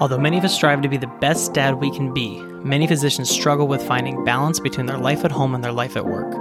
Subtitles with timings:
[0.00, 3.28] Although many of us strive to be the best dad we can be, many physicians
[3.28, 6.34] struggle with finding balance between their life at home and their life at work.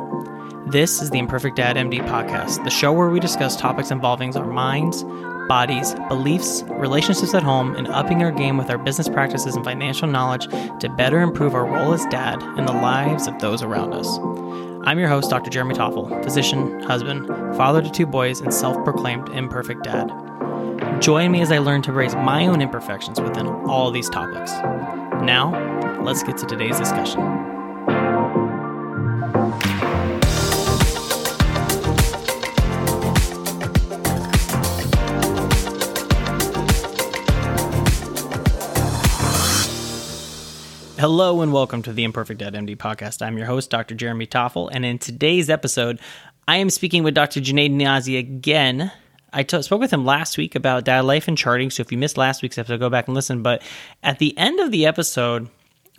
[0.72, 4.46] This is the Imperfect Dad MD podcast, the show where we discuss topics involving our
[4.46, 5.04] minds,
[5.50, 10.08] bodies, beliefs, relationships at home, and upping our game with our business practices and financial
[10.08, 10.48] knowledge
[10.80, 14.20] to better improve our role as dad and the lives of those around us.
[14.88, 15.50] I'm your host, Dr.
[15.50, 20.10] Jeremy Toffel, physician, husband, father to two boys, and self proclaimed imperfect dad.
[20.98, 24.52] Join me as I learn to raise my own imperfections within all these topics.
[25.24, 27.22] Now, let's get to today's discussion.
[40.98, 43.26] Hello and welcome to the Imperfect Dad MD podcast.
[43.26, 43.96] I'm your host, Dr.
[43.96, 46.02] Jeremy Toffel, and in today's episode,
[46.46, 47.40] I am speaking with Dr.
[47.40, 48.92] Junaid Niazi again
[49.34, 51.70] I t- spoke with him last week about dad life and charting.
[51.70, 53.44] So if you missed last week's episode, go back and listen.
[53.44, 53.62] But
[54.04, 55.50] at the end of the episode,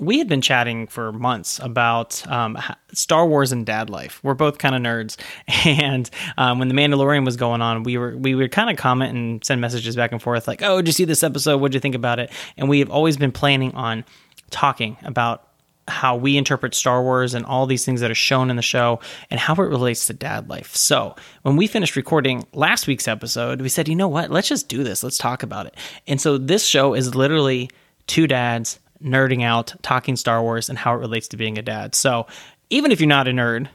[0.01, 2.59] we had been chatting for months about um,
[2.93, 4.19] Star Wars and dad life.
[4.23, 5.17] We're both kind of nerds,
[5.67, 9.15] and um, when the Mandalorian was going on, we were we would kind of comment
[9.15, 11.59] and send messages back and forth, like, "Oh, did you see this episode?
[11.59, 14.05] What'd you think about it?" And we have always been planning on
[14.51, 15.47] talking about
[15.91, 19.01] how we interpret Star Wars and all these things that are shown in the show
[19.31, 20.75] and how it relates to dad life.
[20.75, 24.31] So, when we finished recording last week's episode, we said, you know what?
[24.31, 25.03] Let's just do this.
[25.03, 25.77] Let's talk about it.
[26.07, 27.71] And so, this show is literally
[28.07, 31.95] two dads nerding out, talking Star Wars and how it relates to being a dad.
[31.95, 32.27] So,
[32.71, 33.69] even if you're not a nerd,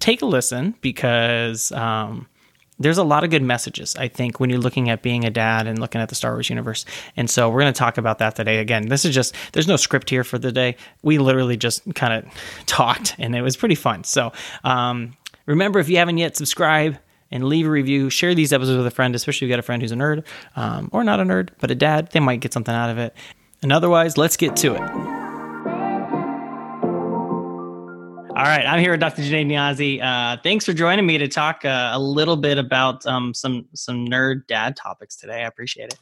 [0.00, 2.26] take a listen because um,
[2.80, 5.66] there's a lot of good messages, I think, when you're looking at being a dad
[5.66, 6.84] and looking at the Star Wars universe.
[7.16, 8.58] And so we're going to talk about that today.
[8.58, 10.76] Again, this is just, there's no script here for the day.
[11.02, 12.32] We literally just kind of
[12.66, 14.04] talked and it was pretty fun.
[14.04, 14.32] So
[14.64, 16.98] um, remember, if you haven't yet, subscribe
[17.30, 18.10] and leave a review.
[18.10, 20.24] Share these episodes with a friend, especially if you've got a friend who's a nerd
[20.56, 22.10] um, or not a nerd, but a dad.
[22.12, 23.14] They might get something out of it.
[23.62, 25.19] And otherwise, let's get to it.
[28.40, 29.20] All right, I'm here with Dr.
[29.20, 30.02] Junaid Niazi.
[30.02, 34.06] Uh, thanks for joining me to talk uh, a little bit about um, some some
[34.06, 35.42] nerd dad topics today.
[35.42, 35.98] I appreciate it.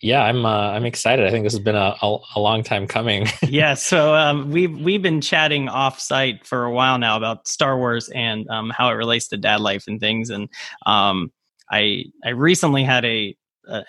[0.00, 1.24] Yeah, I'm uh, I'm excited.
[1.24, 3.28] I think this has been a, a, a long time coming.
[3.44, 8.08] yeah, so um, we've we've been chatting offsite for a while now about Star Wars
[8.08, 10.28] and um, how it relates to dad life and things.
[10.28, 10.48] And
[10.86, 11.30] um,
[11.70, 13.36] I I recently had a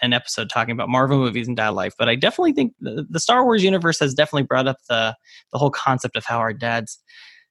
[0.03, 3.19] an episode talking about Marvel movies and dad life, but I definitely think the, the
[3.19, 5.17] Star Wars universe has definitely brought up the
[5.51, 6.99] the whole concept of how our dads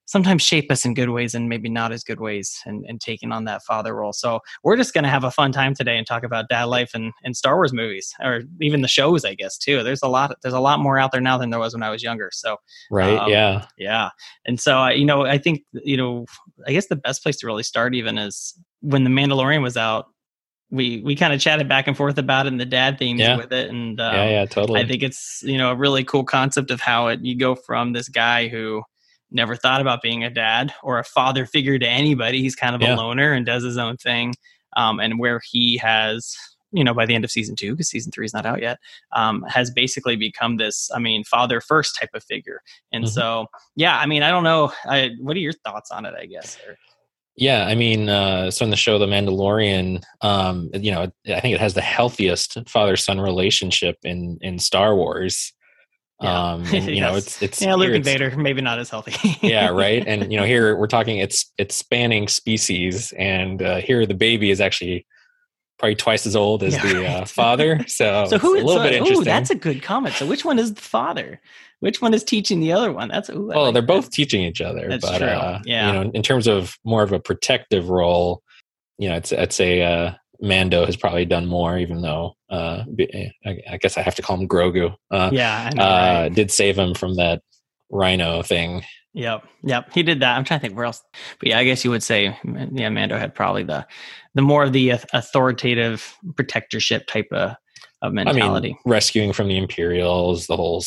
[0.06, 3.32] sometimes shape us in good ways and maybe not as good ways and, and taking
[3.32, 4.12] on that father role.
[4.12, 6.92] So we're just going to have a fun time today and talk about dad life
[6.94, 9.82] and, and Star Wars movies or even the shows, I guess, too.
[9.82, 11.90] There's a lot, there's a lot more out there now than there was when I
[11.90, 12.30] was younger.
[12.32, 12.56] So,
[12.90, 13.18] right.
[13.18, 13.66] Um, yeah.
[13.76, 14.10] Yeah.
[14.46, 16.26] And so, uh, you know, I think, you know,
[16.66, 20.06] I guess the best place to really start even is when the Mandalorian was out,
[20.70, 23.36] we we kind of chatted back and forth about it and the dad themes yeah.
[23.36, 26.24] with it and um, yeah yeah totally i think it's you know a really cool
[26.24, 28.82] concept of how it you go from this guy who
[29.30, 32.40] never thought about being a dad or a father figure to anybody.
[32.40, 32.94] He's kind of yeah.
[32.94, 34.34] a loner and does his own thing.
[34.76, 36.36] Um, and where he has,
[36.70, 38.78] you know, by the end of season two, because season three is not out yet,
[39.12, 42.60] um, has basically become this, I mean, father first type of figure.
[42.92, 43.12] And mm-hmm.
[43.12, 44.72] so, yeah, I mean, I don't know.
[44.84, 46.58] I, what are your thoughts on it, I guess?
[47.36, 51.54] Yeah, I mean, uh, so in the show The Mandalorian, um, you know, I think
[51.54, 55.52] it has the healthiest father son relationship in in Star Wars.
[56.20, 56.52] Yeah.
[56.52, 57.00] Um, and, you yes.
[57.00, 59.14] know, it's it's yeah, Luke and Vader maybe not as healthy.
[59.46, 60.02] yeah, right.
[60.06, 64.50] And you know, here we're talking it's it's spanning species, and uh, here the baby
[64.50, 65.06] is actually
[65.78, 67.06] probably twice as old as yeah, the right.
[67.06, 67.84] uh, father.
[67.86, 68.54] So, so who?
[68.54, 69.20] a little so, bit interesting.
[69.20, 70.14] Ooh, that's a good comment.
[70.14, 71.40] So which one is the father?
[71.80, 73.08] Which one is teaching the other one?
[73.08, 73.86] That's ooh, well, like they're that.
[73.86, 74.88] both teaching each other.
[74.88, 75.26] That's but, true.
[75.26, 75.86] Uh, yeah.
[75.86, 78.42] You know, in terms of more of a protective role,
[78.98, 82.84] you know, it's it's a uh, Mando has probably done more, even though uh,
[83.44, 84.94] I guess I have to call him Grogu.
[85.10, 85.86] Uh, yeah, know, uh,
[86.22, 86.34] right?
[86.34, 87.42] did save him from that
[87.90, 88.84] rhino thing.
[89.14, 90.36] Yep, yep, he did that.
[90.36, 91.02] I'm trying to think where else,
[91.40, 92.38] but yeah, I guess you would say,
[92.72, 93.86] yeah, Mando had probably the
[94.34, 97.56] the more of the authoritative protectorship type of,
[98.02, 98.68] of mentality.
[98.68, 100.84] I mean, rescuing from the Imperials, the whole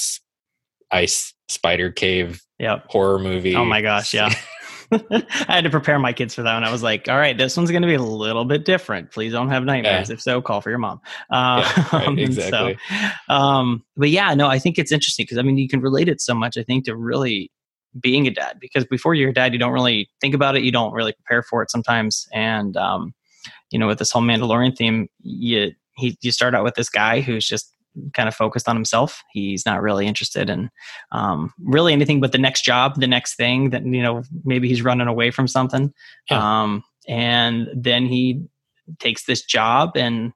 [0.91, 2.85] ice spider cave yep.
[2.89, 3.55] horror movie.
[3.55, 4.33] Oh my gosh, yeah.
[4.91, 6.63] I had to prepare my kids for that one.
[6.63, 9.11] I was like, all right, this one's going to be a little bit different.
[9.11, 10.09] Please don't have nightmares.
[10.09, 10.13] Yeah.
[10.13, 11.01] If so, call for your mom.
[11.29, 12.77] Uh, yeah, right, um, exactly.
[12.89, 16.07] So, um, but yeah, no, I think it's interesting because I mean, you can relate
[16.09, 17.51] it so much, I think, to really
[17.99, 20.63] being a dad because before you're a dad, you don't really think about it.
[20.63, 22.27] You don't really prepare for it sometimes.
[22.33, 23.13] And, um,
[23.71, 27.21] you know, with this whole Mandalorian theme, you, he, you start out with this guy
[27.21, 27.73] who's just
[28.13, 29.23] kind of focused on himself.
[29.31, 30.69] He's not really interested in
[31.11, 34.81] um, really anything but the next job, the next thing that, you know, maybe he's
[34.81, 35.93] running away from something.
[36.29, 36.61] Yeah.
[36.61, 38.43] Um, and then he
[38.99, 40.33] takes this job and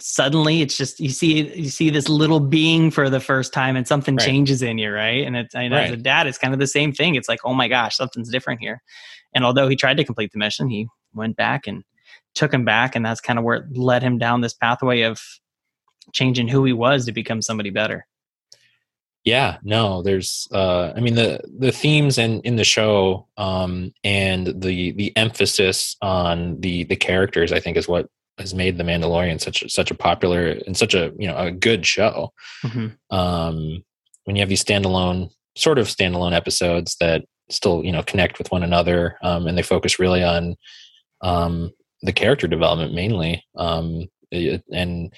[0.00, 3.86] suddenly it's just you see you see this little being for the first time and
[3.86, 4.26] something right.
[4.26, 5.84] changes in you right and it's and right.
[5.84, 8.30] as a dad it's kind of the same thing it's like oh my gosh something's
[8.30, 8.82] different here
[9.34, 11.84] and although he tried to complete the mission he went back and
[12.34, 15.20] took him back and that's kind of where it led him down this pathway of
[16.12, 18.06] changing who he was to become somebody better
[19.24, 24.46] yeah no there's uh i mean the the themes in in the show um and
[24.62, 28.08] the the emphasis on the the characters i think is what
[28.38, 31.86] has made the Mandalorian such such a popular and such a you know a good
[31.86, 32.32] show.
[32.64, 33.16] Mm-hmm.
[33.16, 33.84] Um,
[34.24, 38.50] when you have these standalone sort of standalone episodes that still you know connect with
[38.50, 40.56] one another um, and they focus really on
[41.20, 41.70] um,
[42.02, 45.12] the character development mainly um, it, and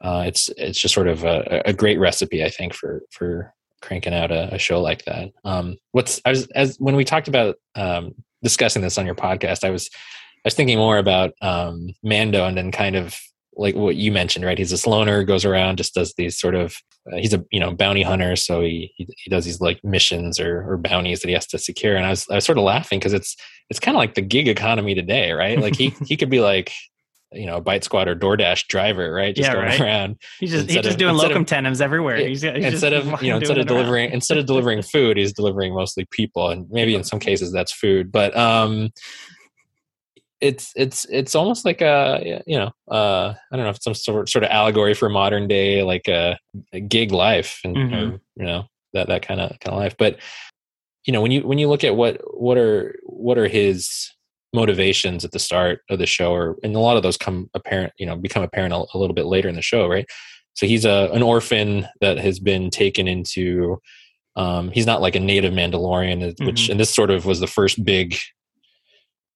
[0.00, 4.12] uh, it's it's just sort of a, a, great recipe I think for for cranking
[4.12, 5.30] out a, a show like that.
[5.44, 9.64] Um, what's I was as when we talked about um, discussing this on your podcast,
[9.64, 13.18] I was I was thinking more about um, Mando and then kind of
[13.56, 14.58] like what you mentioned, right?
[14.58, 16.76] He's a loner, goes around, just does these sort of.
[17.10, 20.38] Uh, he's a you know bounty hunter, so he, he, he does these like missions
[20.38, 21.96] or, or bounties that he has to secure.
[21.96, 23.36] And I was I was sort of laughing because it's
[23.70, 25.58] it's kind of like the gig economy today, right?
[25.58, 26.72] Like he he could be like
[27.32, 29.34] you know, Bite Squad or DoorDash driver, right?
[29.34, 29.80] Just yeah, going right.
[29.80, 30.16] around.
[30.38, 32.16] He's just he's just of, doing locum tenens everywhere.
[32.16, 34.14] He's, he's instead of you know instead of delivering around.
[34.14, 38.12] instead of delivering food, he's delivering mostly people, and maybe in some cases that's food.
[38.12, 38.90] But um,
[40.40, 43.94] it's it's it's almost like a you know uh i don't know if it's some
[43.94, 46.38] sort sort of allegory for modern day like a,
[46.74, 47.94] a gig life and mm-hmm.
[47.94, 50.18] or, you know that that kind of kind of life but
[51.06, 54.12] you know when you when you look at what what are what are his
[54.56, 57.92] motivations at the start of the show or and a lot of those come apparent
[57.98, 60.06] you know become apparent a, a little bit later in the show right
[60.54, 63.78] so he's a an orphan that has been taken into
[64.36, 66.72] um, he's not like a native Mandalorian, which mm-hmm.
[66.72, 68.16] and this sort of was the first big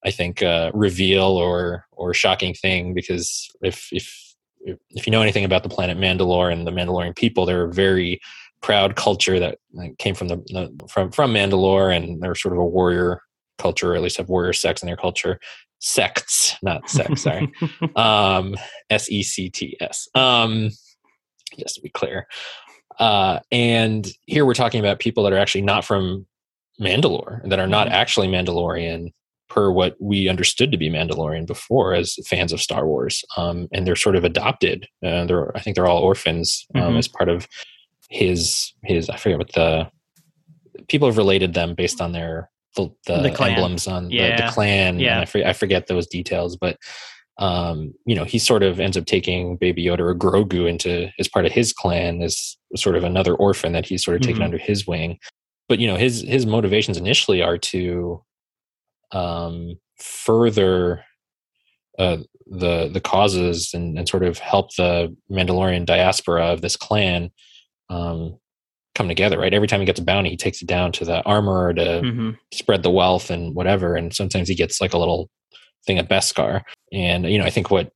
[0.05, 5.45] I think uh, reveal or or shocking thing because if if if you know anything
[5.45, 8.21] about the planet Mandalore and the Mandalorian people, they're a very
[8.63, 9.59] proud culture that
[9.99, 13.23] came from the from from Mandalore, and they're sort of a warrior
[13.61, 15.39] culture, or at least have warrior sex in their culture.
[15.79, 17.23] Sects, not sex.
[17.23, 17.51] sorry,
[17.97, 18.57] um,
[18.91, 20.09] S E C T S.
[20.15, 20.71] Um,
[21.59, 22.27] just to be clear.
[22.99, 26.27] Uh, and here we're talking about people that are actually not from
[26.81, 27.97] Mandalore, that are not mm-hmm.
[27.97, 29.13] actually Mandalorian,
[29.49, 33.25] per what we understood to be Mandalorian before as fans of Star Wars.
[33.37, 34.87] Um, and they're sort of adopted.
[35.05, 36.97] Uh, they're, I think they're all orphans um, mm-hmm.
[36.97, 37.49] as part of
[38.09, 39.11] his his.
[39.11, 39.91] I forget what the
[40.89, 44.37] people have related them based on their the, the, the emblems on yeah.
[44.37, 44.99] the, the, clan.
[45.01, 46.77] Yeah, I forget, I forget those details, but
[47.39, 51.27] um, you know, he sort of ends up taking Baby Yoda or Grogu into as
[51.27, 54.45] part of his clan as sort of another orphan that he's sort of taken mm-hmm.
[54.45, 55.19] under his wing.
[55.69, 58.23] But you know, his his motivations initially are to
[59.13, 61.03] um, further
[61.99, 67.31] uh, the the causes and, and, sort of help the Mandalorian diaspora of this clan
[67.89, 68.39] um,
[69.01, 69.39] come together.
[69.39, 71.83] Right, every time he gets a bounty, he takes it down to the armorer to
[71.83, 72.31] mm-hmm.
[72.53, 73.97] spread the wealth and whatever.
[73.97, 75.31] And sometimes he gets like a little
[75.87, 76.63] thing of Beskar.
[76.93, 77.91] And you know, I think what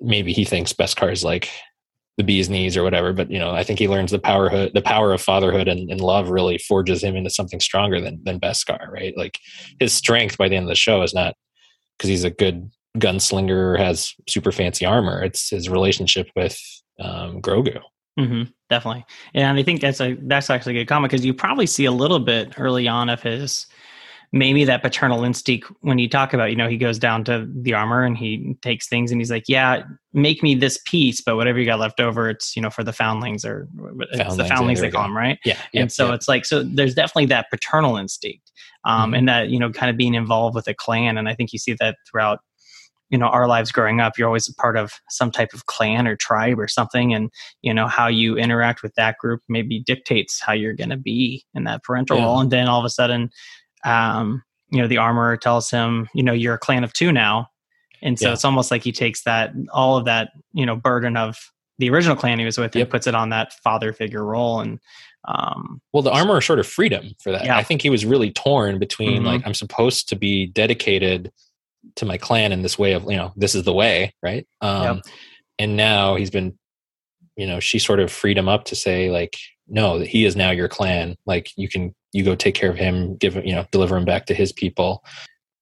[0.00, 1.48] maybe he thinks Beskar is like
[2.16, 3.12] the bee's knees or whatever.
[3.12, 6.00] But you know, I think he learns the power the power of fatherhood and, and,
[6.00, 9.16] love really forges him into something stronger than than Beskar, right?
[9.16, 9.38] Like
[9.78, 11.34] his strength by the end of the show is not
[11.96, 15.22] because he's a good gunslinger has super fancy armor.
[15.22, 16.58] It's his relationship with
[16.98, 17.80] um, Grogu.
[18.18, 21.66] Mm-hmm, definitely, and I think that's a that's actually a good comment because you probably
[21.66, 23.66] see a little bit early on of his
[24.32, 27.72] maybe that paternal instinct when you talk about you know he goes down to the
[27.72, 29.82] armor and he takes things and he's like yeah
[30.12, 32.92] make me this piece but whatever you got left over it's you know for the
[32.92, 33.68] foundlings or
[34.00, 35.38] it's foundlings, the foundlings they call them right?
[35.44, 38.52] Yeah and so it's like so there's definitely that paternal instinct
[38.84, 39.14] um mm-hmm.
[39.14, 41.58] and that you know kind of being involved with a clan and i think you
[41.58, 42.40] see that throughout
[43.10, 46.06] you know our lives growing up you're always a part of some type of clan
[46.06, 47.30] or tribe or something and
[47.62, 51.44] you know how you interact with that group maybe dictates how you're going to be
[51.54, 52.24] in that parental yeah.
[52.24, 53.30] role and then all of a sudden
[53.84, 57.48] um, you know, the armorer tells him, you know, you're a clan of two now.
[58.02, 58.32] And so yeah.
[58.34, 61.36] it's almost like he takes that, all of that, you know, burden of
[61.78, 62.84] the original clan he was with yep.
[62.84, 64.60] and puts it on that father figure role.
[64.60, 64.78] And,
[65.26, 67.44] um, well, the armorer sort of freedom for that.
[67.44, 67.56] Yeah.
[67.56, 69.26] I think he was really torn between mm-hmm.
[69.26, 71.32] like, I'm supposed to be dedicated
[71.96, 74.46] to my clan in this way of, you know, this is the way, right?
[74.60, 75.04] Um, yep.
[75.58, 76.58] and now he's been,
[77.36, 79.36] you know, she sort of freed him up to say like,
[79.68, 81.16] no, that he is now your clan.
[81.26, 84.04] Like you can you go take care of him, give him, you know, deliver him
[84.04, 85.04] back to his people.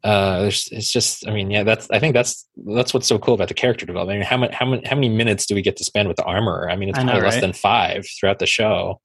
[0.05, 3.49] Uh, it's just, I mean, yeah, that's, I think that's, that's what's so cool about
[3.49, 4.17] the character development.
[4.17, 6.17] I mean, how many, how many, how many minutes do we get to spend with
[6.17, 6.71] the armorer?
[6.71, 9.01] I mean, it's I probably know, less than five throughout the show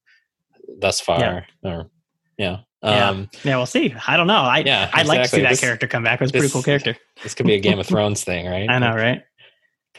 [0.79, 1.19] thus far.
[1.19, 1.41] Yeah.
[1.63, 1.89] Or,
[2.37, 2.57] yeah.
[2.83, 3.39] Um, yeah.
[3.43, 3.93] yeah, we'll see.
[4.07, 4.33] I don't know.
[4.33, 5.07] I yeah, I'd exactly.
[5.07, 6.19] like to see that this, character come back.
[6.19, 6.97] It was a pretty cool character.
[7.21, 8.69] This could be a Game of Thrones thing, right?
[8.69, 9.23] I know, right?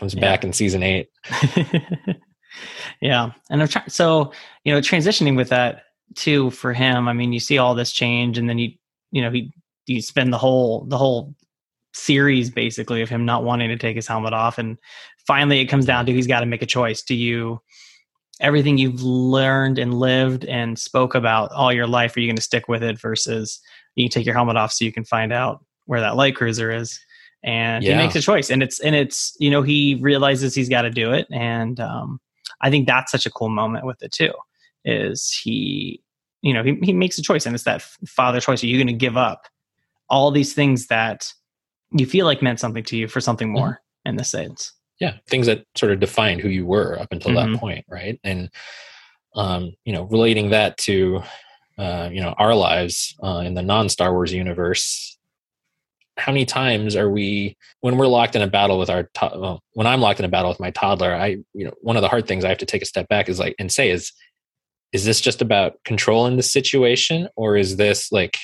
[0.02, 0.20] comes yeah.
[0.20, 1.08] back in season eight.
[3.00, 3.88] yeah, and I'm trying.
[3.88, 4.32] So
[4.64, 5.84] you know, transitioning with that
[6.16, 7.08] too for him.
[7.08, 8.72] I mean, you see all this change, and then you
[9.12, 9.52] you know he
[9.86, 11.34] you spend the whole the whole
[11.94, 14.76] series basically of him not wanting to take his helmet off, and
[15.26, 17.02] finally it comes down to he's got to make a choice.
[17.02, 17.60] Do you
[18.42, 22.42] everything you've learned and lived and spoke about all your life, are you going to
[22.42, 23.60] stick with it versus
[23.94, 26.70] you can take your helmet off so you can find out where that light cruiser
[26.70, 27.00] is?
[27.44, 27.92] And yeah.
[27.92, 30.90] he makes a choice, and it's and it's you know he realizes he's got to
[30.90, 32.20] do it, and um,
[32.60, 34.32] I think that's such a cool moment with it too.
[34.84, 36.00] Is he
[36.42, 38.62] you know he he makes a choice, and it's that father choice.
[38.62, 39.48] Are you going to give up
[40.08, 41.32] all these things that
[41.90, 44.10] you feel like meant something to you for something more mm-hmm.
[44.10, 44.72] in the sense?
[45.00, 47.52] Yeah things that sort of defined who you were up until mm-hmm.
[47.52, 48.50] that point right and
[49.34, 51.22] um, you know relating that to
[51.78, 55.18] uh, you know our lives uh, in the non star wars universe
[56.18, 59.62] how many times are we when we're locked in a battle with our to- well,
[59.72, 62.08] when i'm locked in a battle with my toddler i you know one of the
[62.08, 64.12] hard things i have to take a step back is like and say is
[64.92, 68.36] is this just about controlling the situation or is this like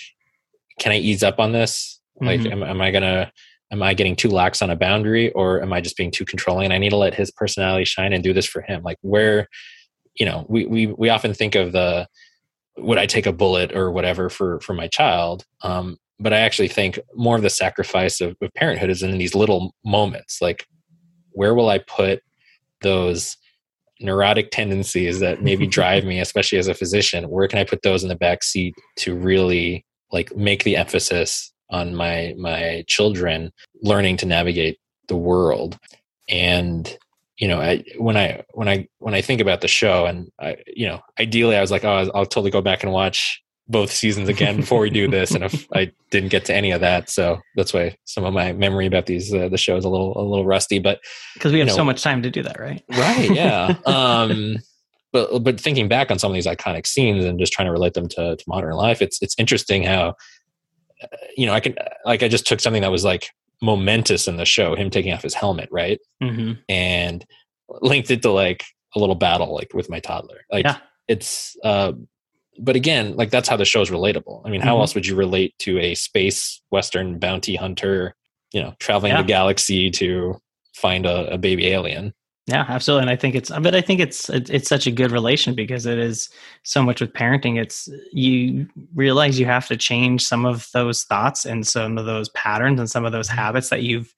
[0.78, 2.52] can i ease up on this like mm-hmm.
[2.52, 3.30] am, am i gonna
[3.70, 6.64] am I getting too lax on a boundary or am I just being too controlling?
[6.64, 8.82] And I need to let his personality shine and do this for him.
[8.82, 9.48] Like where,
[10.14, 12.08] you know, we we we often think of the
[12.78, 15.44] would I take a bullet or whatever for for my child?
[15.62, 19.34] Um, but I actually think more of the sacrifice of, of parenthood is in these
[19.34, 20.40] little moments.
[20.40, 20.66] Like
[21.30, 22.20] where will I put
[22.82, 23.36] those
[24.00, 27.28] neurotic tendencies that maybe drive me, especially as a physician?
[27.28, 31.52] Where can I put those in the back seat to really like make the emphasis
[31.70, 35.78] on my my children learning to navigate the world.
[36.28, 36.96] And
[37.38, 40.56] you know I, when i when i when i think about the show and i
[40.66, 43.92] you know ideally i was like oh i'll, I'll totally go back and watch both
[43.92, 45.32] seasons again before we do this.
[45.32, 48.52] And if i didn't get to any of that so that's why some of my
[48.52, 51.00] memory about these uh, the show is a little a little rusty but
[51.34, 52.82] because we have you know, so much time to do that right?
[52.90, 53.76] Right yeah.
[53.86, 54.56] Um
[55.12, 57.94] but but thinking back on some of these iconic scenes and just trying to relate
[57.94, 60.14] them to, to modern life it's it's interesting how
[61.36, 61.74] you know, I can
[62.04, 65.22] like I just took something that was like momentous in the show, him taking off
[65.22, 66.52] his helmet, right, mm-hmm.
[66.68, 67.24] and
[67.80, 68.64] linked it to like
[68.94, 70.40] a little battle like with my toddler.
[70.50, 70.78] Like yeah.
[71.06, 71.92] it's, uh,
[72.58, 74.42] but again, like that's how the show is relatable.
[74.44, 74.80] I mean, how mm-hmm.
[74.80, 78.14] else would you relate to a space western bounty hunter?
[78.52, 79.22] You know, traveling yeah.
[79.22, 80.40] the galaxy to
[80.74, 82.14] find a, a baby alien.
[82.48, 83.02] Yeah, absolutely.
[83.02, 85.98] And I think it's, but I think it's, it's such a good relation because it
[85.98, 86.30] is
[86.62, 87.60] so much with parenting.
[87.60, 92.30] It's, you realize you have to change some of those thoughts and some of those
[92.30, 93.38] patterns and some of those mm-hmm.
[93.38, 94.14] habits that you've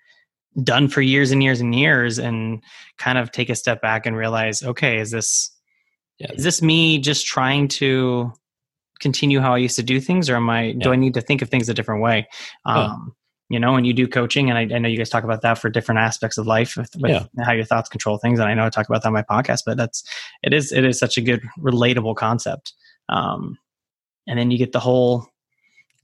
[0.63, 2.63] done for years and years and years and
[2.99, 5.51] kind of take a step back and realize, okay, is this,
[6.19, 6.31] yeah.
[6.33, 8.33] is this me just trying to
[9.01, 10.85] continue how I used to do things or am I, yeah.
[10.85, 12.29] do I need to think of things a different way?
[12.65, 13.15] Um,
[13.51, 15.59] you know, and you do coaching, and I, I, know you guys talk about that
[15.59, 17.45] for different aspects of life with, with yeah.
[17.45, 18.39] how your thoughts control things.
[18.39, 20.05] And I know I talk about that on my podcast, but that's
[20.45, 22.73] it is it is such a good relatable concept.
[23.09, 23.59] Um,
[24.29, 25.27] and then you get the whole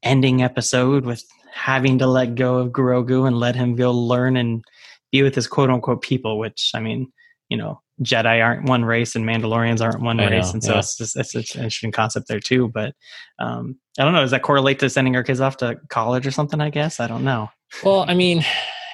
[0.02, 4.64] ending episode with having to let go of Grogu and let him go learn and
[5.12, 7.12] be with his quote unquote people, which I mean,
[7.48, 10.72] you know, Jedi aren't one race and Mandalorians aren't one I race, know, and so
[10.72, 10.78] yeah.
[10.80, 12.68] it's just it's, it's, an interesting concept there too.
[12.68, 12.94] But
[13.38, 14.20] um, I don't know.
[14.20, 16.60] Does that correlate to sending our kids off to college or something?
[16.60, 17.48] I guess I don't know.
[17.82, 18.44] Well, I mean,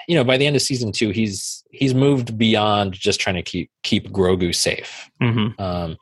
[0.06, 3.42] you know, by the end of season two, he's he's moved beyond just trying to
[3.42, 5.10] keep keep Grogu safe.
[5.20, 5.60] Mm-hmm.
[5.60, 5.96] Um,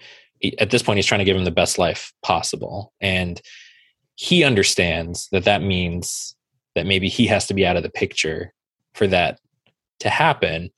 [0.59, 3.41] at this point, he's trying to give him the best life possible, and
[4.17, 6.37] he understands that that means
[6.75, 8.53] that maybe he has to be out of the picture
[8.95, 9.41] for that
[10.01, 10.71] to happen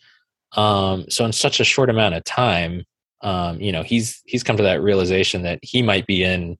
[0.56, 2.84] um, so in such a short amount of time,
[3.22, 6.58] um, you know, he's he's come to that realization that he might be in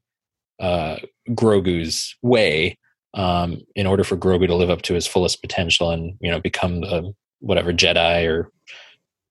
[0.61, 0.97] uh,
[1.31, 2.79] Grogu's way
[3.15, 6.41] um, in order for Grogu to live up to his fullest potential and you know
[6.41, 8.51] become the whatever Jedi or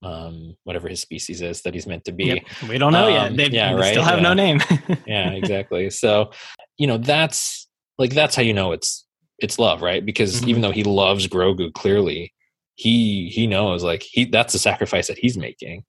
[0.02, 2.24] um, whatever his species is that he's meant to be.
[2.24, 2.68] Yep.
[2.68, 3.36] We don't know um, yet.
[3.36, 3.92] They, yeah, right.
[3.92, 4.22] Still have yeah.
[4.22, 4.60] no name.
[5.06, 5.90] yeah, exactly.
[5.90, 6.32] So,
[6.76, 9.06] you know, that's like that's how you know it's
[9.38, 10.04] it's love, right?
[10.04, 10.50] Because mm-hmm.
[10.50, 12.32] even though he loves Grogu clearly,
[12.74, 15.84] he he knows like he that's the sacrifice that he's making.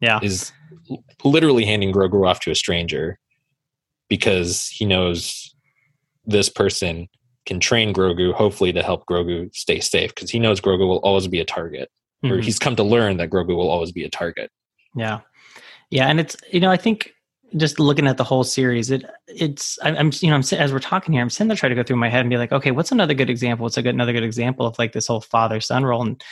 [0.00, 0.20] Yeah.
[0.22, 0.52] Is
[1.24, 3.18] literally handing Grogu off to a stranger
[4.08, 5.54] because he knows
[6.26, 7.08] this person
[7.46, 11.28] can train Grogu, hopefully to help Grogu stay safe, because he knows Grogu will always
[11.28, 11.88] be a target,
[12.24, 12.34] mm-hmm.
[12.34, 14.50] or he's come to learn that Grogu will always be a target.
[14.94, 15.20] Yeah,
[15.90, 17.12] yeah, and it's you know I think
[17.56, 21.12] just looking at the whole series, it it's I'm you know I'm as we're talking
[21.12, 22.92] here, I'm sitting there trying to go through my head and be like, okay, what's
[22.92, 23.64] another good example?
[23.64, 26.02] What's a good another good example of like this whole father son role?
[26.02, 26.22] And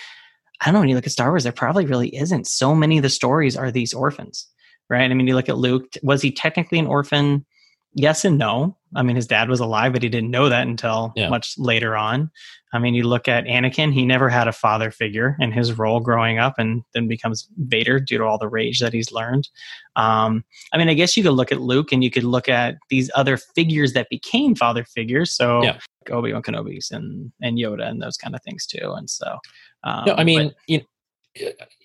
[0.60, 2.46] I don't know when you look at Star Wars, there probably really isn't.
[2.46, 4.46] So many of the stories are these orphans,
[4.88, 5.10] right?
[5.10, 5.94] I mean, you look at Luke.
[6.02, 7.44] Was he technically an orphan
[7.94, 8.76] yes and no.
[8.96, 11.28] I mean, his dad was alive, but he didn't know that until yeah.
[11.28, 12.30] much later on.
[12.72, 16.00] I mean, you look at Anakin, he never had a father figure in his role
[16.00, 19.48] growing up and then becomes Vader due to all the rage that he's learned.
[19.96, 22.76] Um, I mean, I guess you could look at Luke and you could look at
[22.90, 25.32] these other figures that became father figures.
[25.32, 25.78] So yeah.
[26.10, 28.92] Obi Wan Kenobi's and, and Yoda and those kind of things too.
[28.92, 29.38] And so,
[29.84, 30.80] um, no, I mean, but, you,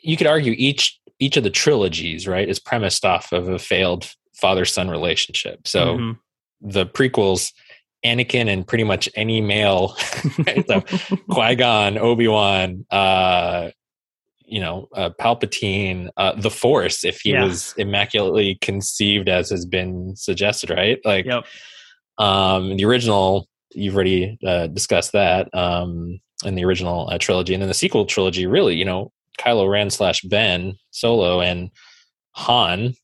[0.01, 4.09] you could argue each each of the trilogies, right, is premised off of a failed
[4.39, 5.67] father son relationship.
[5.67, 6.69] So mm-hmm.
[6.69, 7.53] the prequels,
[8.05, 9.89] Anakin and pretty much any male,
[10.67, 10.81] so
[11.29, 13.71] Qui Gon, Obi Wan, uh,
[14.45, 17.43] you know, uh, Palpatine, uh, the Force, if he yeah.
[17.43, 20.99] was immaculately conceived as has been suggested, right?
[21.05, 21.45] Like, yep.
[22.17, 27.61] um, the original, you've already uh, discussed that um, in the original uh, trilogy, and
[27.61, 31.69] then the sequel trilogy, really, you know, Kylo Ren slash Ben Solo and
[32.31, 32.95] Han,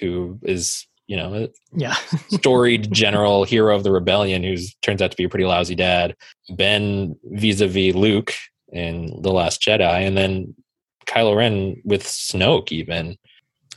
[0.00, 1.94] who is you know yeah
[2.28, 6.14] storied general hero of the rebellion who turns out to be a pretty lousy dad.
[6.50, 8.32] Ben vis-a-vis Luke
[8.72, 10.54] in the Last Jedi, and then
[11.06, 13.16] Kylo Ren with Snoke even,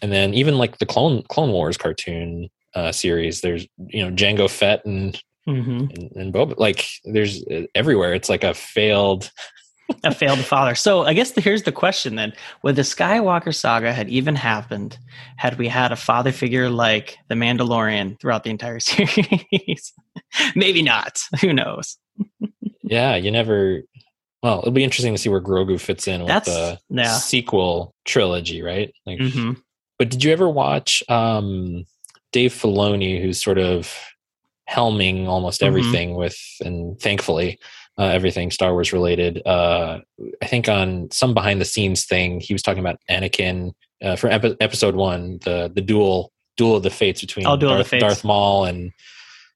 [0.01, 3.41] and then even like the Clone Clone Wars cartoon uh, series.
[3.41, 5.79] There's you know Jango Fett and Mm-hmm.
[5.79, 6.55] and, and Boba.
[6.57, 8.13] Like there's uh, everywhere.
[8.13, 9.31] It's like a failed
[10.03, 10.75] a failed father.
[10.75, 14.97] So I guess the, here's the question then: Would the Skywalker saga had even happened
[15.37, 19.93] had we had a father figure like the Mandalorian throughout the entire series?
[20.55, 21.19] Maybe not.
[21.41, 21.97] Who knows?
[22.83, 23.81] yeah, you never.
[24.43, 27.17] Well, it'll be interesting to see where Grogu fits in with That's, the yeah.
[27.17, 28.93] sequel trilogy, right?
[29.05, 29.53] Like, mm-hmm.
[29.97, 31.85] but did you ever watch um,
[32.31, 33.91] Dave Filoni, who's sort of
[34.69, 35.67] helming almost mm-hmm.
[35.67, 36.19] everything mm-hmm.
[36.19, 37.59] with, and thankfully
[37.97, 39.41] uh, everything Star Wars related.
[39.45, 39.99] Uh,
[40.41, 43.73] I think on some behind the scenes thing, he was talking about Anakin
[44.03, 47.87] uh, for epi- episode one, the the duel duel of the fates between oh, Darth,
[47.87, 48.03] fates.
[48.03, 48.91] Darth, Maul and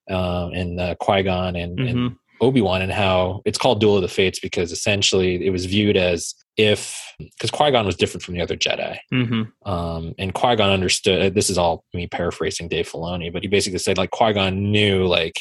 [0.10, 1.88] uh, and uh, Qui Gon and, mm-hmm.
[1.88, 5.66] and Obi Wan, and how it's called Duel of the Fates because essentially it was
[5.66, 9.72] viewed as if because Qui Gon was different from the other Jedi, mm-hmm.
[9.72, 11.36] um, and Qui Gon understood.
[11.36, 15.06] This is all me paraphrasing Dave Filoni, but he basically said like Qui Gon knew
[15.06, 15.40] like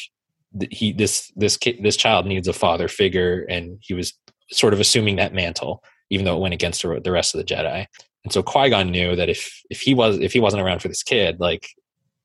[0.71, 4.13] he this this kid this child needs a father figure and he was
[4.51, 7.87] sort of assuming that mantle even though it went against the rest of the jedi.
[8.23, 11.01] And so qui-gon knew that if if he was if he wasn't around for this
[11.01, 11.69] kid like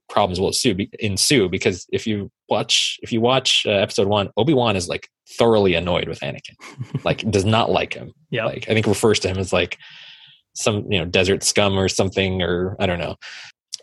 [0.09, 4.77] problems will ensue, ensue because if you watch if you watch uh, episode one obi-wan
[4.77, 5.09] is like
[5.39, 6.55] thoroughly annoyed with anakin.
[7.05, 8.13] Like does not like him.
[8.31, 8.45] Yeah.
[8.45, 9.79] Like i think refers to him as like
[10.55, 13.17] some you know desert scum or something or i don't know.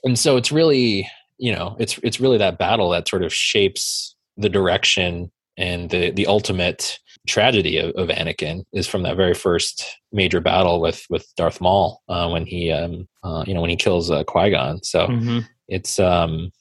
[0.03, 4.15] And so it's really you know it's it's really that battle that sort of shapes
[4.37, 9.85] the direction and the the ultimate tragedy of, of Anakin is from that very first
[10.11, 13.75] major battle with with Darth Maul uh, when he um uh, you know when he
[13.75, 14.83] kills uh, Qui Gon.
[14.83, 15.39] So mm-hmm.
[15.67, 16.51] it's um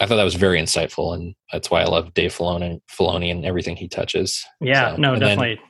[0.00, 3.44] I thought that was very insightful, and that's why I love Dave Filoni, Filoni and
[3.44, 4.42] everything he touches.
[4.58, 5.56] Yeah, so, no, definitely.
[5.56, 5.64] Then,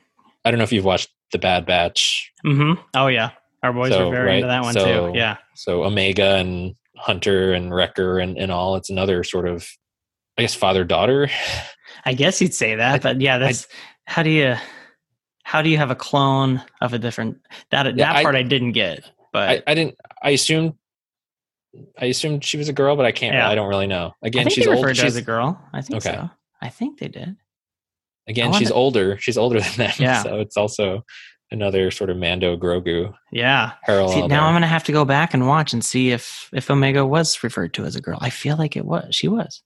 [0.45, 2.31] I don't know if you've watched The Bad Batch.
[2.45, 2.81] Mm-hmm.
[2.95, 4.35] Oh yeah, our boys so, are very right?
[4.35, 5.17] into that one so, too.
[5.17, 5.37] Yeah.
[5.55, 8.75] So Omega and Hunter and Wrecker and, and all.
[8.75, 9.67] It's another sort of
[10.37, 11.29] I guess father daughter.
[12.05, 13.67] I guess you'd say that, but yeah, that's
[14.07, 14.55] I, how do you
[15.43, 17.37] how do you have a clone of a different
[17.71, 19.95] that yeah, that part I, didn't get, but I, I, didn't.
[20.23, 20.73] I assumed
[21.97, 23.35] I assumed she was a girl, but I can't.
[23.35, 23.47] Yeah.
[23.47, 24.13] I don't really know.
[24.21, 24.95] Again, she's old.
[24.95, 25.61] She's a girl.
[25.73, 26.15] I think okay.
[26.15, 26.29] so.
[26.61, 27.35] I think they did.
[28.27, 29.17] Again, she's older.
[29.19, 29.93] She's older than them.
[29.99, 30.23] Yeah.
[30.23, 31.03] So it's also
[31.49, 33.13] another sort of Mando Grogu.
[33.31, 33.73] Yeah.
[33.85, 34.13] Parallel.
[34.13, 37.05] See, now I'm gonna have to go back and watch and see if if Omega
[37.05, 38.17] was referred to as a girl.
[38.21, 39.13] I feel like it was.
[39.15, 39.61] She was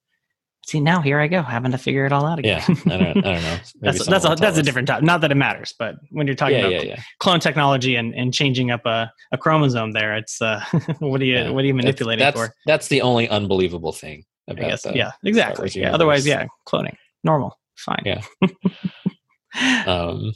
[0.66, 2.62] see now here I go having to figure it all out again.
[2.68, 3.58] Yeah, I don't, I don't know.
[3.82, 5.04] that's that's a, that's a different topic.
[5.04, 7.02] Not that it matters, but when you're talking yeah, about yeah, yeah.
[7.20, 10.64] clone technology and, and changing up a, a chromosome, there, it's uh,
[11.00, 12.54] what are you what are you manipulating that's, for?
[12.66, 14.26] That's the only unbelievable thing.
[14.48, 15.70] About I guess, yeah, exactly.
[15.74, 18.04] Yeah, otherwise, yeah, cloning normal, fine.
[18.06, 18.22] Yeah.
[19.88, 20.32] um,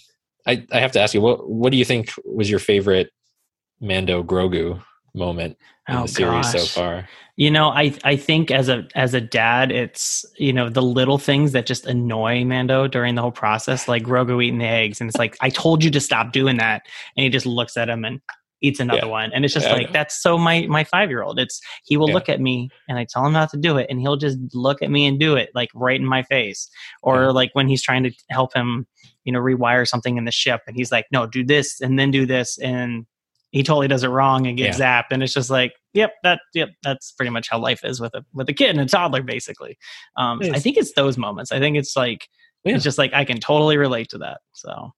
[0.45, 3.11] I I have to ask you what what do you think was your favorite
[3.79, 4.81] Mando Grogu
[5.13, 6.61] moment in oh, the series gosh.
[6.61, 7.09] so far?
[7.35, 11.17] You know, I I think as a as a dad, it's you know the little
[11.17, 15.09] things that just annoy Mando during the whole process, like Grogu eating the eggs, and
[15.09, 16.83] it's like I told you to stop doing that,
[17.15, 18.19] and he just looks at him and
[18.61, 19.11] eats another yeah.
[19.11, 21.39] one, and it's just yeah, like that's so my my five year old.
[21.39, 22.15] It's he will yeah.
[22.15, 24.81] look at me and I tell him not to do it, and he'll just look
[24.81, 26.69] at me and do it like right in my face,
[27.01, 28.85] or like when he's trying to help him,
[29.23, 32.11] you know, rewire something in the ship, and he's like, no, do this and then
[32.11, 33.05] do this, and
[33.51, 35.01] he totally does it wrong and gets yeah.
[35.01, 38.13] zapped and it's just like yep that yep that's pretty much how life is with
[38.13, 39.77] a with a kid and a toddler basically
[40.17, 42.27] um i think it's those moments i think it's like
[42.63, 42.75] yeah.
[42.75, 44.91] it's just like i can totally relate to that so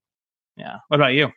[0.58, 1.30] yeah what about you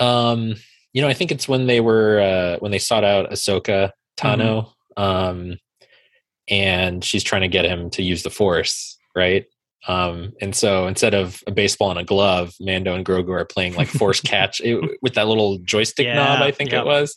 [0.00, 0.54] um
[0.92, 4.66] you know i think it's when they were uh when they sought out ahsoka tano
[4.96, 5.02] mm-hmm.
[5.02, 5.58] um
[6.50, 9.46] and she's trying to get him to use the Force, right?
[9.88, 13.74] Um, and so instead of a baseball and a glove, Mando and Grogu are playing
[13.74, 16.82] like force catch it, with that little joystick yeah, knob, I think yep.
[16.82, 17.16] it was.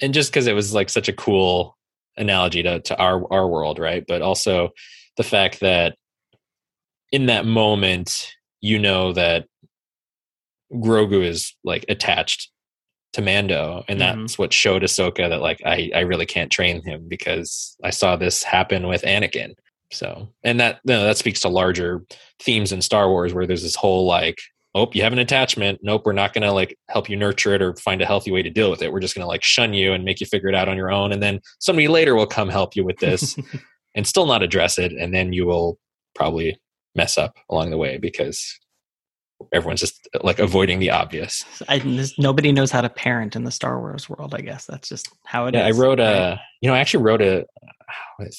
[0.00, 1.76] And just because it was like such a cool
[2.16, 4.04] analogy to, to our our world, right?
[4.06, 4.70] But also
[5.16, 5.96] the fact that
[7.12, 9.46] in that moment, you know that
[10.72, 12.50] Grogu is like attached
[13.12, 14.20] to Mando, and mm-hmm.
[14.20, 18.16] that's what showed Ahsoka that like I I really can't train him because I saw
[18.16, 19.54] this happen with Anakin.
[19.94, 22.04] So, and that you know, that speaks to larger
[22.40, 24.38] themes in Star Wars where there's this whole like,
[24.74, 25.80] oh, you have an attachment.
[25.82, 28.42] Nope, we're not going to like help you nurture it or find a healthy way
[28.42, 28.92] to deal with it.
[28.92, 30.90] We're just going to like shun you and make you figure it out on your
[30.90, 31.12] own.
[31.12, 33.36] And then somebody later will come help you with this
[33.94, 34.92] and still not address it.
[34.92, 35.78] And then you will
[36.14, 36.58] probably
[36.94, 38.58] mess up along the way because
[39.52, 41.44] everyone's just like avoiding the obvious.
[41.68, 41.82] I,
[42.18, 44.34] nobody knows how to parent in the Star Wars world.
[44.34, 45.76] I guess that's just how it yeah, is.
[45.76, 47.44] I wrote a, you know, I actually wrote a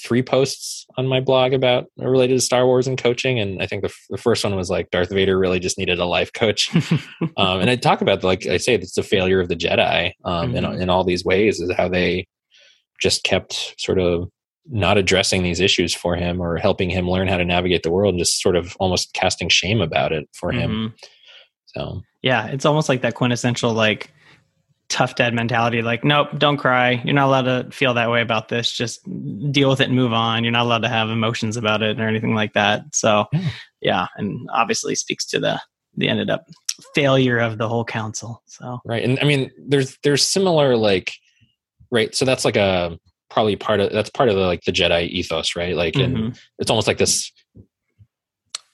[0.04, 3.84] three posts on my blog about related to Star Wars and coaching, and I think
[3.84, 6.74] the, the first one was like Darth Vader really just needed a life coach,
[7.38, 10.54] um, and I talk about like I say it's the failure of the Jedi um,
[10.54, 10.58] mm-hmm.
[10.58, 12.28] in in all these ways is how they
[13.02, 14.30] just kept sort of
[14.68, 18.14] not addressing these issues for him or helping him learn how to navigate the world
[18.14, 20.60] and just sort of almost casting shame about it for mm-hmm.
[20.60, 20.96] him.
[21.68, 22.02] So.
[22.22, 24.12] Yeah, it's almost like that quintessential like
[24.88, 27.02] tough dad mentality like nope don't cry.
[27.04, 28.72] You're not allowed to feel that way about this.
[28.72, 29.02] Just
[29.52, 30.44] deal with it and move on.
[30.44, 32.84] You're not allowed to have emotions about it or anything like that.
[32.94, 33.42] So yeah,
[33.82, 35.60] yeah and obviously speaks to the
[35.98, 36.46] the ended up
[36.94, 38.80] failure of the whole council so.
[38.86, 41.14] Right and i mean there's there's similar like
[41.90, 45.08] right so that's like a probably part of that's part of the like the Jedi
[45.08, 45.76] ethos, right?
[45.76, 46.16] Like, mm-hmm.
[46.16, 47.32] and it's almost like this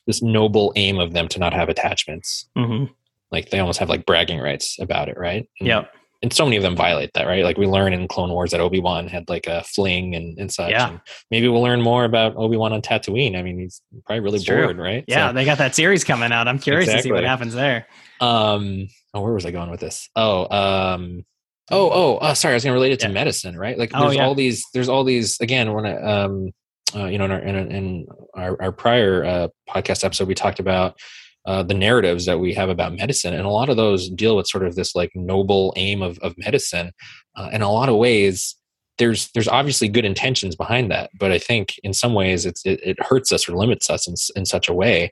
[0.07, 2.49] this noble aim of them to not have attachments.
[2.57, 2.91] Mm-hmm.
[3.31, 5.47] Like they almost have like bragging rights about it, right?
[5.59, 5.85] Yeah.
[6.23, 7.43] And so many of them violate that, right?
[7.43, 10.51] Like we learn in Clone Wars that Obi Wan had like a fling and, and
[10.51, 10.69] such.
[10.69, 10.89] Yeah.
[10.89, 13.35] And maybe we'll learn more about Obi Wan on Tatooine.
[13.35, 14.83] I mean, he's probably really it's bored, true.
[14.83, 15.03] right?
[15.07, 16.47] Yeah, so, they got that series coming out.
[16.47, 17.01] I'm curious exactly.
[17.01, 17.87] to see what happens there.
[18.19, 20.09] Um, oh, where was I going with this?
[20.15, 21.25] Oh, um,
[21.71, 22.53] Oh, oh, oh sorry.
[22.53, 23.13] I was going to relate it to yeah.
[23.13, 23.77] medicine, right?
[23.77, 24.25] Like, oh, there's oh, yeah.
[24.25, 24.65] all these.
[24.73, 25.39] There's all these.
[25.39, 26.51] Again, when um,
[26.95, 28.05] uh, you know, in our in, in
[28.35, 30.99] our, our, prior uh, podcast episode, we talked about
[31.45, 34.47] uh, the narratives that we have about medicine, and a lot of those deal with
[34.47, 36.91] sort of this like noble aim of of medicine.
[37.35, 38.55] Uh, in a lot of ways,
[38.97, 42.79] there's there's obviously good intentions behind that, but I think in some ways it's it,
[42.83, 45.11] it hurts us or limits us in in such a way.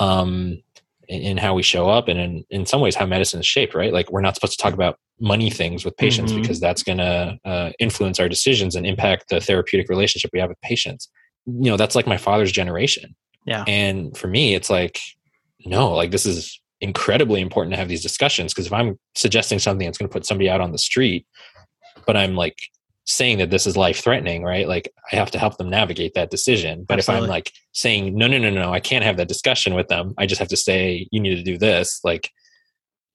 [0.00, 0.62] Um,
[1.08, 3.74] in, in how we show up and in, in some ways how medicine is shaped
[3.74, 3.92] right?
[3.92, 6.42] Like we're not supposed to talk about money things with patients mm-hmm.
[6.42, 10.48] because that's going to uh, influence our decisions and impact the therapeutic relationship we have
[10.48, 11.08] with patients.
[11.46, 13.16] You know that's like my father's generation.
[13.44, 13.64] Yeah.
[13.66, 15.00] And for me it's like
[15.64, 19.86] no like this is incredibly important to have these discussions because if i'm suggesting something
[19.86, 21.26] that's going to put somebody out on the street
[22.06, 22.56] but i'm like
[23.10, 24.68] saying that this is life threatening, right?
[24.68, 26.84] Like I have to help them navigate that decision.
[26.86, 27.24] But Absolutely.
[27.24, 30.12] if I'm like saying, no, no, no, no, I can't have that discussion with them.
[30.18, 32.00] I just have to say, you need to do this.
[32.04, 32.30] Like,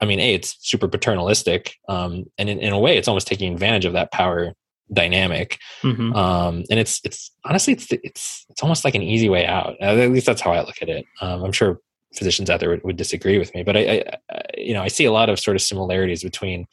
[0.01, 1.75] I mean, A, it's super paternalistic.
[1.87, 4.53] Um, and in, in a way, it's almost taking advantage of that power
[4.91, 5.59] dynamic.
[5.83, 6.13] Mm-hmm.
[6.15, 9.79] Um, and it's, it's honestly, it's, it's, it's almost like an easy way out.
[9.79, 11.05] At least that's how I look at it.
[11.21, 11.77] Um, I'm sure
[12.15, 15.05] physicians out there would, would disagree with me, but I, I, you know, I see
[15.05, 16.65] a lot of sort of similarities between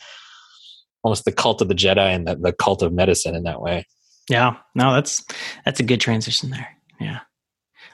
[1.03, 3.87] almost the cult of the Jedi and the, the cult of medicine in that way.
[4.29, 5.25] Yeah, no, that's
[5.65, 6.69] that's a good transition there.
[7.01, 7.21] Yeah,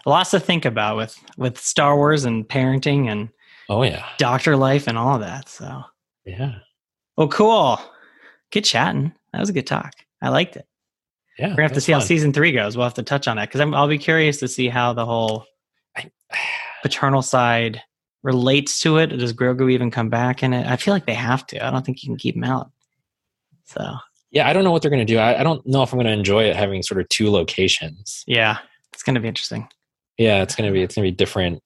[0.05, 3.29] lots to think about with with Star Wars and parenting and
[3.69, 5.49] oh yeah, doctor life and all of that.
[5.49, 5.83] So
[6.25, 6.57] yeah,
[7.17, 7.81] well, cool.
[8.53, 9.13] Good chatting.
[9.33, 9.93] That was a good talk.
[10.23, 10.67] I liked it.
[11.39, 12.01] Yeah, we're gonna have to see fun.
[12.01, 12.77] how season three goes.
[12.77, 15.45] We'll have to touch on that because I'll be curious to see how the whole
[16.83, 17.83] paternal side
[18.23, 19.09] relates to it.
[19.09, 20.67] Does Grogu even come back in it?
[20.67, 21.65] I feel like they have to.
[21.65, 22.71] I don't think you can keep him out.
[23.67, 23.97] So
[24.31, 25.19] yeah, I don't know what they're going to do.
[25.19, 28.25] I, I, don't know if I'm going to enjoy it having sort of two locations.
[28.27, 28.59] Yeah,
[28.93, 29.69] it's going to be interesting.
[30.19, 31.63] Yeah, it's going to be it's going to be different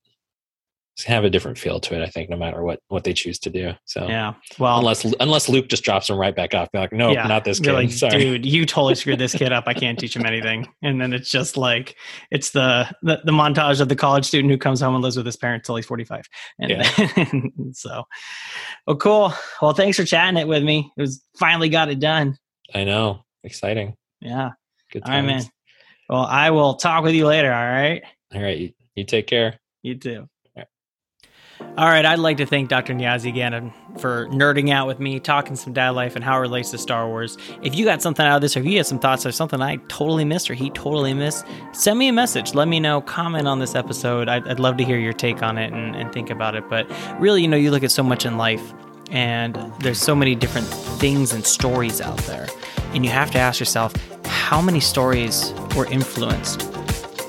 [1.04, 2.02] have a different feel to it.
[2.02, 3.72] I think no matter what what they choose to do.
[3.84, 7.10] So yeah, well, unless unless Luke just drops them right back off, be like, no,
[7.10, 7.72] yeah, not this kid.
[7.72, 8.18] Like, Sorry.
[8.18, 9.64] Dude, you totally screwed this kid up.
[9.66, 10.66] I can't teach him anything.
[10.82, 11.96] And then it's just like
[12.30, 15.26] it's the, the the, montage of the college student who comes home and lives with
[15.26, 16.24] his parents till he's forty five.
[16.58, 17.24] And yeah.
[17.72, 18.04] so,
[18.86, 19.32] well, cool.
[19.60, 20.90] Well, thanks for chatting it with me.
[20.96, 22.36] It was finally got it done.
[22.74, 23.94] I know, exciting.
[24.20, 24.50] Yeah.
[24.92, 25.04] Good.
[25.04, 25.10] Times.
[25.10, 25.50] All right, man.
[26.08, 27.52] Well, I will talk with you later.
[27.52, 28.02] All right.
[28.34, 28.58] All right.
[28.58, 29.58] You, you take care.
[29.82, 30.28] You too.
[31.76, 32.92] All right, I'd like to thank Dr.
[32.94, 36.40] Niazi again um, for nerding out with me, talking some dad life and how it
[36.40, 37.38] relates to Star Wars.
[37.62, 39.62] If you got something out of this, or if you had some thoughts or something
[39.62, 42.54] I totally missed or he totally missed, send me a message.
[42.54, 43.00] Let me know.
[43.00, 44.28] Comment on this episode.
[44.28, 46.68] I'd, I'd love to hear your take on it and, and think about it.
[46.68, 48.74] But really, you know, you look at so much in life
[49.10, 52.46] And there's so many different things and stories out there.
[52.94, 53.92] And you have to ask yourself
[54.24, 56.70] how many stories were influenced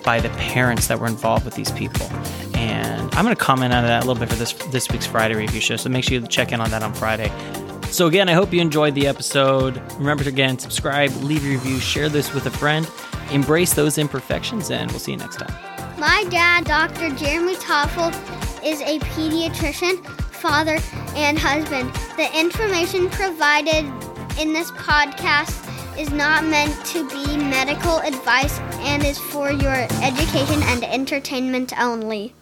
[0.04, 2.08] by the parents that were involved with these people.
[2.62, 5.36] And I'm going to comment on that a little bit for this this week's Friday
[5.36, 5.78] review show.
[5.78, 7.32] So make sure you check in on that on Friday.
[7.90, 9.82] So again, I hope you enjoyed the episode.
[9.98, 12.88] Remember to again subscribe, leave a review, share this with a friend,
[13.32, 15.54] embrace those imperfections, and we'll see you next time.
[16.00, 17.14] My dad, Dr.
[17.16, 18.12] Jeremy Toffel,
[18.64, 20.78] is a pediatrician, father,
[21.16, 21.92] and husband.
[22.16, 23.86] The information provided
[24.40, 25.68] in this podcast
[26.00, 32.34] is not meant to be medical advice and is for your education and entertainment only.